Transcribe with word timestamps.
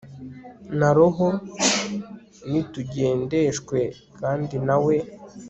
na 0.79 0.89
roho, 0.97 1.27
nitugendeshwe 2.49 3.79
kandi 4.19 4.55
na 4.67 4.77
we 4.85 4.95